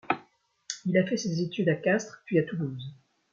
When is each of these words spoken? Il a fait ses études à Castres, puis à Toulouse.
Il 0.87 0.97
a 0.97 1.05
fait 1.05 1.15
ses 1.15 1.41
études 1.43 1.69
à 1.69 1.75
Castres, 1.75 2.23
puis 2.25 2.39
à 2.39 2.43
Toulouse. 2.43 2.95